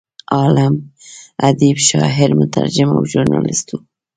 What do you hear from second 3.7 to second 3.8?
و.